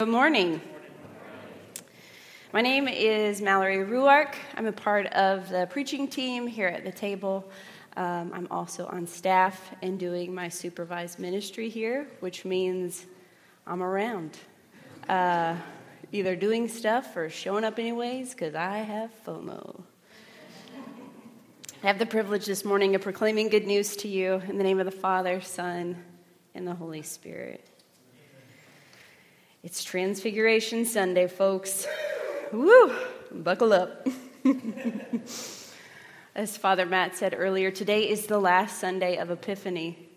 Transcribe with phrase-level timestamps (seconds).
[0.00, 0.62] Good morning.
[2.54, 4.34] My name is Mallory Ruark.
[4.56, 7.46] I'm a part of the preaching team here at the table.
[7.98, 13.04] Um, I'm also on staff and doing my supervised ministry here, which means
[13.66, 14.38] I'm around,
[15.10, 15.56] uh,
[16.12, 19.82] either doing stuff or showing up anyways, because I have FOMO.
[21.82, 24.80] I have the privilege this morning of proclaiming good news to you in the name
[24.80, 26.02] of the Father, Son,
[26.54, 27.66] and the Holy Spirit.
[29.62, 31.86] It's Transfiguration Sunday, folks.
[32.50, 32.94] Woo!
[33.30, 34.08] Buckle up.
[36.34, 40.08] As Father Matt said earlier, today is the last Sunday of Epiphany,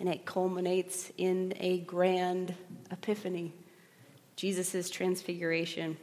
[0.00, 2.56] and it culminates in a grand
[2.90, 3.52] epiphany
[4.34, 5.96] Jesus' transfiguration.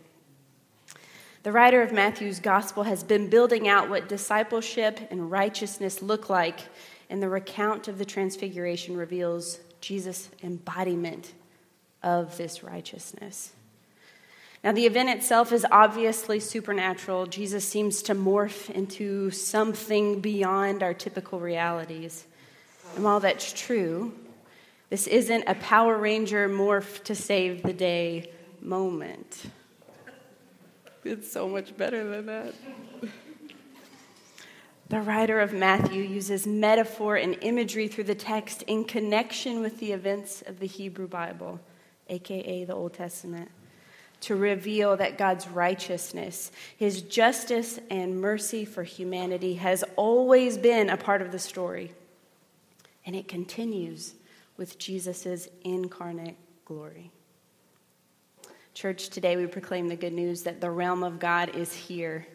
[1.44, 6.62] The writer of Matthew's gospel has been building out what discipleship and righteousness look like,
[7.10, 11.34] and the recount of the transfiguration reveals Jesus' embodiment
[12.04, 13.54] of this righteousness.
[14.64, 17.28] Now, the event itself is obviously supernatural.
[17.28, 22.26] Jesus seems to morph into something beyond our typical realities.
[22.96, 24.14] And while that's true,
[24.90, 29.46] this isn't a Power Ranger morph to save the day moment.
[31.06, 32.54] It's so much better than that.
[34.90, 39.94] The writer of Matthew uses metaphor and imagery through the text in connection with the
[39.94, 41.62] events of the Hebrew Bible
[42.10, 43.50] aka the Old Testament,
[44.22, 50.98] to reveal that God's righteousness, his justice and mercy for humanity has always been a
[50.98, 51.94] part of the story.
[53.06, 54.14] And it continues
[54.58, 57.12] with Jesus' incarnate glory.
[58.74, 62.28] Church, today we proclaim the good news that the realm of God is here.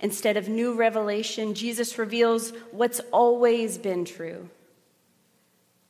[0.00, 4.48] Instead of new revelation, Jesus reveals what's always been true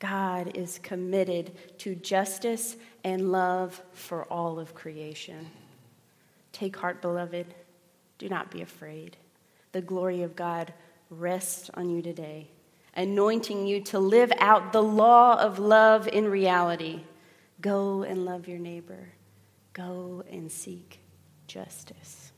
[0.03, 5.49] God is committed to justice and love for all of creation.
[6.51, 7.55] Take heart, beloved.
[8.19, 9.17] Do not be afraid.
[9.71, 10.75] The glory of God
[11.09, 12.51] rests on you today,
[12.97, 17.03] anointing you to live out the law of love in reality.
[17.61, 19.09] Go and love your neighbor,
[19.73, 20.99] go and seek
[21.47, 22.32] justice.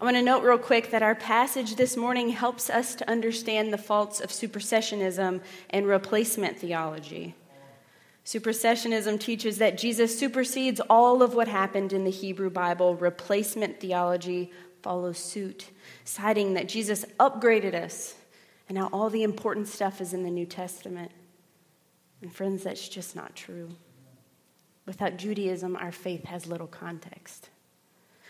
[0.00, 3.72] I want to note real quick that our passage this morning helps us to understand
[3.72, 5.40] the faults of supersessionism
[5.70, 7.34] and replacement theology.
[8.24, 12.94] Supersessionism teaches that Jesus supersedes all of what happened in the Hebrew Bible.
[12.96, 14.50] Replacement theology
[14.82, 15.70] follows suit,
[16.04, 18.16] citing that Jesus upgraded us
[18.68, 21.12] and now all the important stuff is in the New Testament.
[22.20, 23.68] And friends, that's just not true.
[24.86, 27.50] Without Judaism, our faith has little context.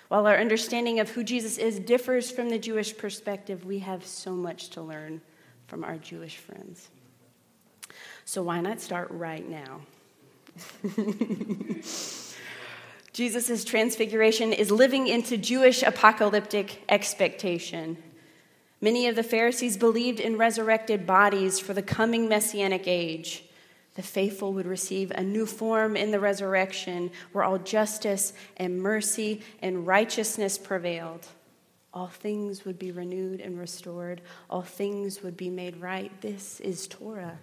[0.09, 4.33] While our understanding of who Jesus is differs from the Jewish perspective, we have so
[4.33, 5.21] much to learn
[5.67, 6.89] from our Jewish friends.
[8.25, 9.81] So, why not start right now?
[13.13, 17.97] Jesus' transfiguration is living into Jewish apocalyptic expectation.
[18.81, 23.46] Many of the Pharisees believed in resurrected bodies for the coming messianic age
[23.97, 29.41] the faithful would receive a new form in the resurrection where all justice and mercy
[29.61, 31.27] and righteousness prevailed.
[31.93, 34.21] All things would be renewed and restored,
[34.51, 36.13] all things would be made right.
[36.21, 37.39] This is Torah.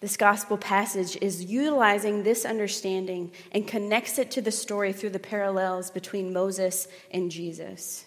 [0.00, 5.18] This gospel passage is utilizing this understanding and connects it to the story through the
[5.18, 8.06] parallels between Moses and Jesus.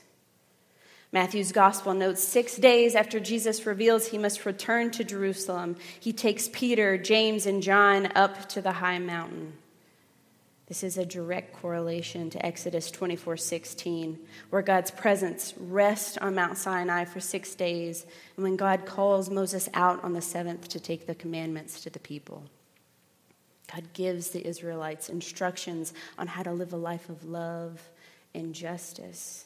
[1.13, 6.49] Matthew's gospel notes six days after Jesus reveals he must return to Jerusalem, he takes
[6.51, 9.53] Peter, James, and John up to the high mountain.
[10.65, 14.17] This is a direct correlation to Exodus 24 16,
[14.49, 19.69] where God's presence rests on Mount Sinai for six days, and when God calls Moses
[19.75, 22.43] out on the seventh to take the commandments to the people.
[23.71, 27.79] God gives the Israelites instructions on how to live a life of love
[28.33, 29.45] and justice.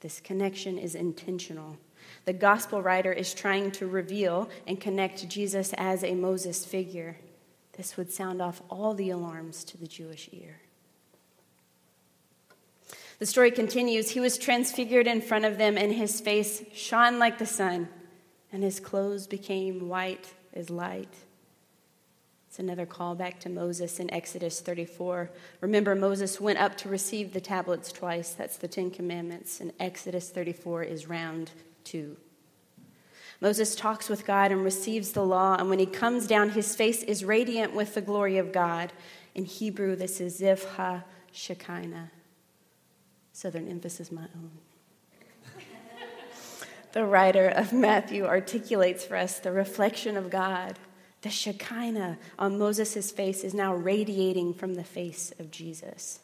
[0.00, 1.78] This connection is intentional.
[2.24, 7.16] The gospel writer is trying to reveal and connect Jesus as a Moses figure.
[7.76, 10.60] This would sound off all the alarms to the Jewish ear.
[13.18, 17.38] The story continues He was transfigured in front of them, and his face shone like
[17.38, 17.88] the sun,
[18.52, 21.14] and his clothes became white as light.
[22.56, 25.30] It's another callback to Moses in Exodus 34.
[25.60, 28.30] Remember, Moses went up to receive the tablets twice.
[28.30, 29.60] That's the Ten Commandments.
[29.60, 31.50] And Exodus 34 is round
[31.84, 32.16] two.
[33.42, 37.02] Moses talks with God and receives the law, and when he comes down, his face
[37.02, 38.90] is radiant with the glory of God.
[39.34, 42.10] In Hebrew, this is Ziv Ha Shekinah.
[43.34, 44.50] Southern emphasis, my own.
[46.92, 50.78] the writer of Matthew articulates for us the reflection of God
[51.26, 56.20] The Shekinah on Moses' face is now radiating from the face of Jesus.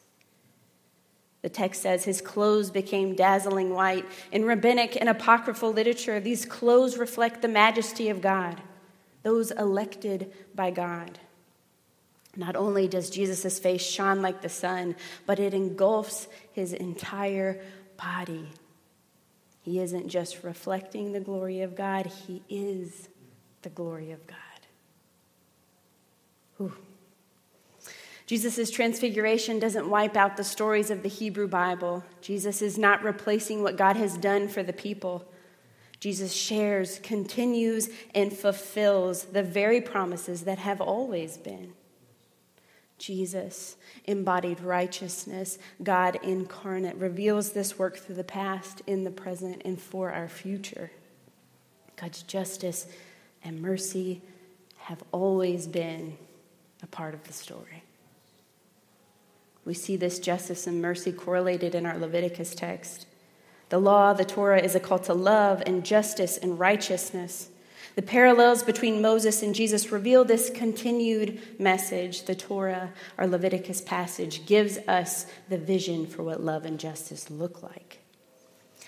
[1.41, 4.05] The text says his clothes became dazzling white.
[4.31, 8.61] In rabbinic and apocryphal literature, these clothes reflect the majesty of God,
[9.23, 11.19] those elected by God.
[12.37, 14.95] Not only does Jesus' face shine like the sun,
[15.25, 17.59] but it engulfs his entire
[17.97, 18.47] body.
[19.63, 23.09] He isn't just reflecting the glory of God, he is
[23.63, 24.52] the glory of God.
[26.57, 26.73] Whew.
[28.25, 32.03] Jesus' transfiguration doesn't wipe out the stories of the Hebrew Bible.
[32.21, 35.25] Jesus is not replacing what God has done for the people.
[35.99, 41.73] Jesus shares, continues, and fulfills the very promises that have always been.
[42.97, 49.81] Jesus, embodied righteousness, God incarnate, reveals this work through the past, in the present, and
[49.81, 50.91] for our future.
[51.97, 52.87] God's justice
[53.43, 54.21] and mercy
[54.77, 56.17] have always been
[56.83, 57.83] a part of the story.
[59.65, 63.07] We see this justice and mercy correlated in our Leviticus text.
[63.69, 67.49] The law, the Torah, is a call to love and justice and righteousness.
[67.95, 72.23] The parallels between Moses and Jesus reveal this continued message.
[72.23, 77.63] The Torah, our Leviticus passage, gives us the vision for what love and justice look
[77.63, 78.02] like.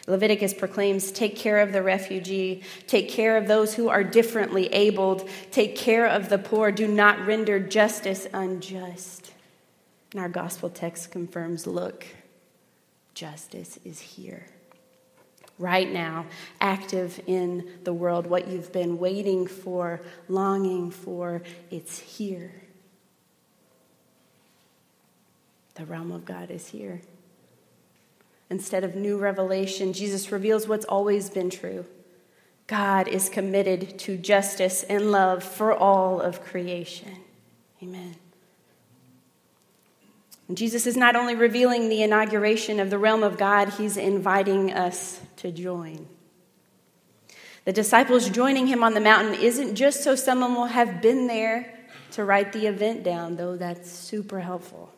[0.08, 5.28] Leviticus proclaims take care of the refugee, take care of those who are differently abled,
[5.52, 9.32] take care of the poor, do not render justice unjust.
[10.12, 12.06] And our gospel text confirms look,
[13.16, 14.46] justice is here.
[15.58, 16.26] Right now,
[16.62, 21.42] active in the world, what you've been waiting for, longing for,
[21.72, 22.52] it's here.
[25.76, 27.02] The realm of God is here.
[28.50, 31.86] Instead of new revelation, Jesus reveals what's always been true.
[32.68, 37.18] God is committed to justice and love for all of creation.
[37.82, 38.16] Amen.
[40.54, 45.20] Jesus is not only revealing the inauguration of the realm of God, he's inviting us
[45.38, 46.08] to join.
[47.66, 51.74] The disciples joining him on the mountain isn't just so someone will have been there
[52.12, 54.92] to write the event down, though that's super helpful.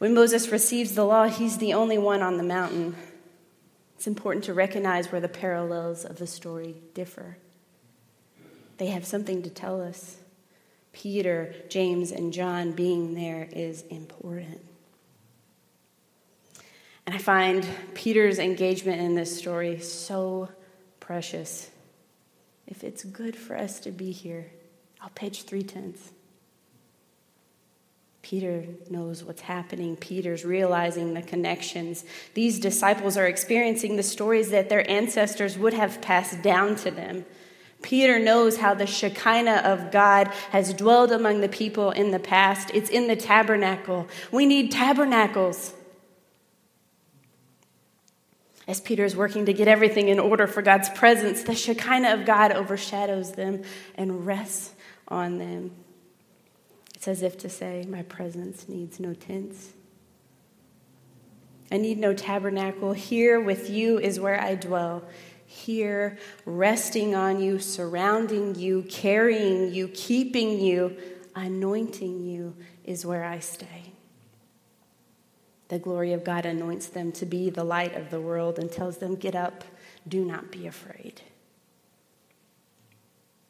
[0.00, 2.96] When Moses receives the law, he's the only one on the mountain.
[3.96, 7.36] It's important to recognize where the parallels of the story differ.
[8.78, 10.16] They have something to tell us.
[10.94, 14.62] Peter, James, and John being there is important.
[17.04, 20.48] And I find Peter's engagement in this story so
[20.98, 21.68] precious.
[22.66, 24.50] If it's good for us to be here,
[25.02, 26.10] I'll pitch three tenths.
[28.30, 29.96] Peter knows what's happening.
[29.96, 32.04] Peter's realizing the connections.
[32.34, 37.24] These disciples are experiencing the stories that their ancestors would have passed down to them.
[37.82, 42.70] Peter knows how the Shekinah of God has dwelled among the people in the past.
[42.72, 44.06] It's in the tabernacle.
[44.30, 45.74] We need tabernacles.
[48.68, 52.26] As Peter is working to get everything in order for God's presence, the Shekinah of
[52.26, 53.64] God overshadows them
[53.96, 54.72] and rests
[55.08, 55.72] on them.
[57.00, 59.70] It's as if to say, My presence needs no tents.
[61.72, 62.92] I need no tabernacle.
[62.92, 65.04] Here with you is where I dwell.
[65.46, 70.94] Here, resting on you, surrounding you, carrying you, keeping you,
[71.34, 72.54] anointing you
[72.84, 73.94] is where I stay.
[75.68, 78.98] The glory of God anoints them to be the light of the world and tells
[78.98, 79.64] them, Get up,
[80.06, 81.22] do not be afraid.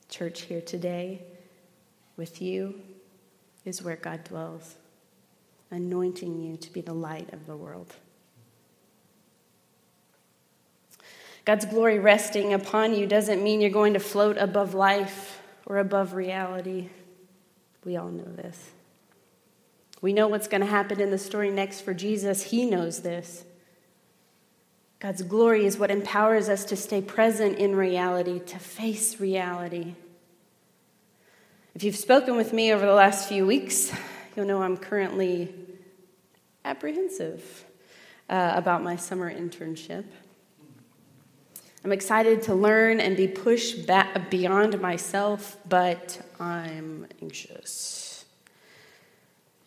[0.09, 1.23] Church, here today
[2.17, 2.81] with you
[3.65, 4.77] is where God dwells,
[5.71, 7.95] anointing you to be the light of the world.
[11.45, 16.15] God's glory resting upon you doesn't mean you're going to float above life or above
[16.15, 16.89] reality.
[17.85, 18.71] We all know this.
[20.03, 22.45] We know what's going to happen in the story next for Jesus.
[22.45, 23.45] He knows this.
[24.99, 29.95] God's glory is what empowers us to stay present in reality, to face reality.
[31.73, 33.93] If you've spoken with me over the last few weeks,
[34.35, 35.55] you'll know I'm currently
[36.65, 37.65] apprehensive
[38.29, 40.05] uh, about my summer internship.
[41.85, 43.87] I'm excited to learn and be pushed
[44.31, 48.25] beyond myself, but I'm anxious.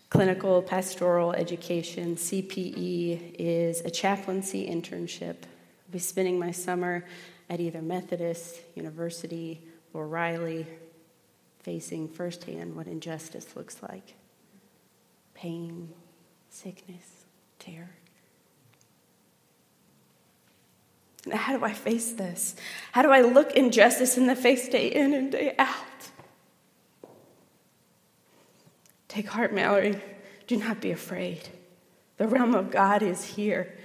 [0.09, 5.37] Clinical Pastoral Education, CPE, is a chaplaincy internship.
[5.37, 7.05] I'll be spending my summer
[7.49, 9.61] at either Methodist, University,
[9.93, 10.67] or Riley,
[11.63, 14.15] facing firsthand what injustice looks like
[15.33, 15.89] pain,
[16.49, 17.25] sickness,
[17.59, 17.89] terror.
[21.31, 22.55] How do I face this?
[22.91, 25.75] How do I look injustice in the face day in and day out?
[29.07, 30.01] Take heart, Mallory.
[30.47, 31.49] Do not be afraid.
[32.17, 33.77] The realm of God is here.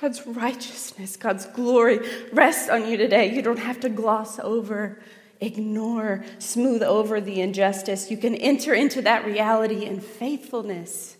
[0.00, 2.00] God's righteousness, God's glory
[2.32, 3.32] rests on you today.
[3.32, 5.00] You don't have to gloss over,
[5.42, 8.10] ignore, smooth over the injustice.
[8.10, 11.16] You can enter into that reality in faithfulness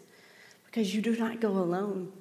[0.67, 2.13] because you do not go alone.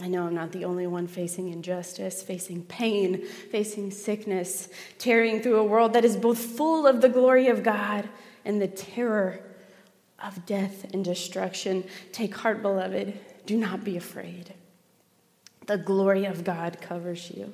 [0.00, 4.68] I know I'm not the only one facing injustice, facing pain, facing sickness,
[4.98, 8.08] tearing through a world that is both full of the glory of God
[8.44, 9.40] and the terror
[10.22, 11.82] of death and destruction.
[12.12, 13.18] Take heart, beloved.
[13.46, 14.54] Do not be afraid.
[15.66, 17.52] The glory of God covers you.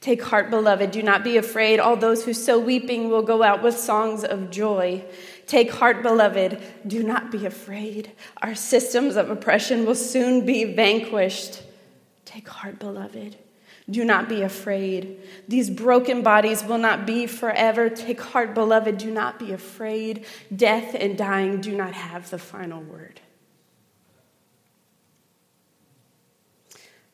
[0.00, 0.90] Take heart, beloved.
[0.90, 1.78] Do not be afraid.
[1.78, 5.04] All those who sow weeping will go out with songs of joy.
[5.46, 6.62] Take heart, beloved.
[6.86, 8.12] Do not be afraid.
[8.40, 11.62] Our systems of oppression will soon be vanquished.
[12.24, 13.36] Take heart, beloved.
[13.90, 15.20] Do not be afraid.
[15.48, 17.90] These broken bodies will not be forever.
[17.90, 18.98] Take heart, beloved.
[18.98, 20.24] Do not be afraid.
[20.54, 23.20] Death and dying do not have the final word.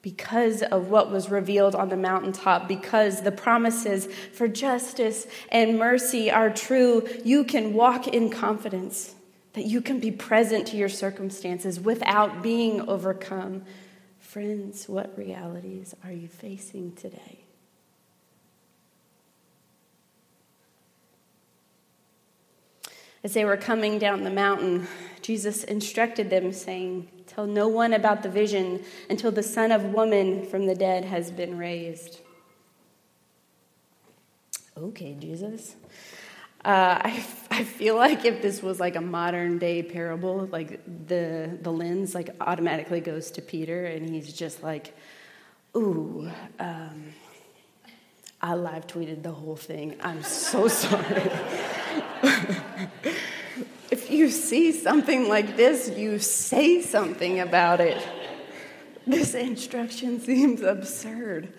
[0.02, 6.30] Because of what was revealed on the mountaintop, because the promises for justice and mercy
[6.30, 9.14] are true, you can walk in confidence
[9.54, 13.64] that you can be present to your circumstances without being overcome.
[14.20, 17.40] Friends, what realities are you facing today?
[23.24, 24.86] As they were coming down the mountain,
[25.26, 30.46] Jesus instructed them, saying, Tell no one about the vision until the Son of Woman
[30.46, 32.20] from the dead has been raised.
[34.78, 35.74] Okay, Jesus.
[36.64, 41.58] Uh, I, I feel like if this was like a modern day parable, like the,
[41.60, 44.94] the lens like automatically goes to Peter, and he's just like,
[45.76, 46.30] ooh,
[46.60, 47.06] um,
[48.40, 49.96] I live tweeted the whole thing.
[50.00, 51.32] I'm so sorry.
[54.26, 58.02] You see something like this, you say something about it.
[59.06, 61.52] This instruction seems absurd.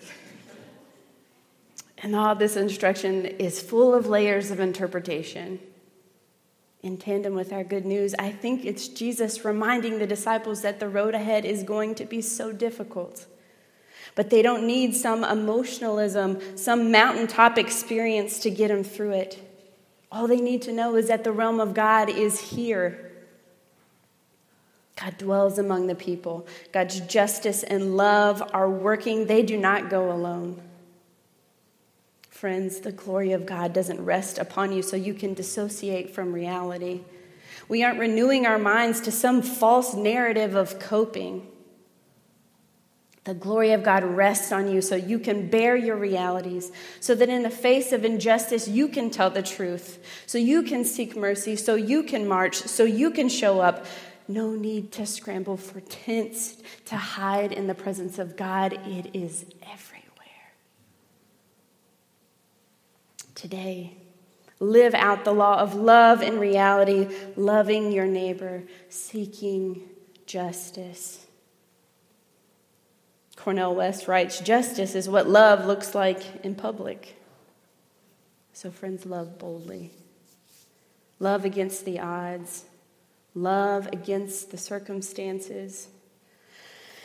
[1.96, 5.60] And all this instruction is full of layers of interpretation.
[6.82, 10.90] In tandem with our good news, I think it's Jesus reminding the disciples that the
[10.90, 13.24] road ahead is going to be so difficult.
[14.14, 19.47] But they don't need some emotionalism, some mountaintop experience to get them through it.
[20.10, 23.12] All they need to know is that the realm of God is here.
[24.96, 26.46] God dwells among the people.
[26.72, 29.26] God's justice and love are working.
[29.26, 30.60] They do not go alone.
[32.30, 37.02] Friends, the glory of God doesn't rest upon you so you can dissociate from reality.
[37.68, 41.46] We aren't renewing our minds to some false narrative of coping.
[43.24, 47.28] The glory of God rests on you so you can bear your realities, so that
[47.28, 51.54] in the face of injustice, you can tell the truth, so you can seek mercy,
[51.54, 53.84] so you can march, so you can show up.
[54.28, 56.56] No need to scramble for tents
[56.86, 60.52] to hide in the presence of God, it is everywhere.
[63.34, 63.96] Today,
[64.60, 69.82] live out the law of love in reality, loving your neighbor, seeking
[70.26, 71.24] justice.
[73.48, 77.16] Cornel West writes Justice is what love looks like in public.
[78.52, 79.90] So, friends, love boldly.
[81.18, 82.66] Love against the odds.
[83.34, 85.88] Love against the circumstances.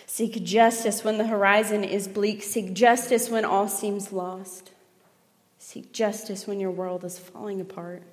[0.06, 2.44] Seek justice when the horizon is bleak.
[2.44, 4.72] Seek justice when all seems lost.
[5.60, 8.04] Seek justice when your world is falling apart.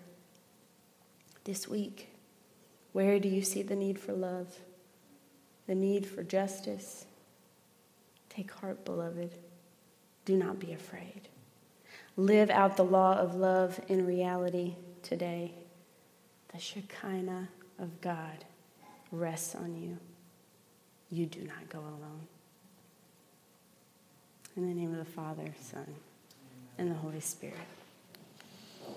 [1.42, 2.10] This week,
[2.92, 4.60] where do you see the need for love?
[5.66, 7.06] The need for justice?
[8.30, 9.36] Take heart, beloved.
[10.24, 11.28] Do not be afraid.
[12.16, 15.52] Live out the law of love in reality today.
[16.52, 18.44] The Shekinah of God
[19.12, 19.98] rests on you.
[21.10, 22.26] You do not go alone.
[24.56, 25.86] In the name of the Father, Son,
[26.78, 27.56] and the Holy Spirit.